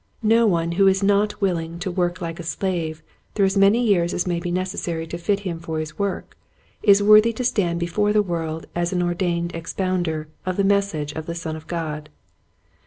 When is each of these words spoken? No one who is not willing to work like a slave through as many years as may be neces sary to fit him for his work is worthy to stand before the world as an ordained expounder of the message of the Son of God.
No 0.23 0.47
one 0.47 0.71
who 0.71 0.87
is 0.87 1.03
not 1.03 1.39
willing 1.41 1.77
to 1.77 1.91
work 1.91 2.21
like 2.21 2.39
a 2.39 2.43
slave 2.43 3.03
through 3.35 3.45
as 3.45 3.55
many 3.55 3.85
years 3.85 4.15
as 4.15 4.25
may 4.25 4.39
be 4.39 4.51
neces 4.51 4.77
sary 4.79 5.05
to 5.05 5.17
fit 5.19 5.41
him 5.41 5.59
for 5.59 5.77
his 5.79 5.99
work 5.99 6.35
is 6.81 7.03
worthy 7.03 7.31
to 7.33 7.43
stand 7.43 7.79
before 7.79 8.11
the 8.11 8.23
world 8.23 8.65
as 8.73 8.91
an 8.91 9.03
ordained 9.03 9.53
expounder 9.53 10.27
of 10.43 10.57
the 10.57 10.63
message 10.63 11.11
of 11.13 11.27
the 11.27 11.35
Son 11.35 11.55
of 11.55 11.67
God. 11.67 12.09